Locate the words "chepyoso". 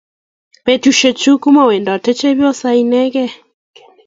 2.19-2.67